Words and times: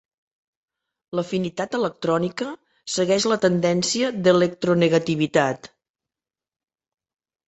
L'afinitat 1.17 1.75
electrònica 1.79 2.47
segueix 2.93 3.27
la 3.31 3.37
tendència 3.43 4.09
d'electronegativitat. 4.29 5.69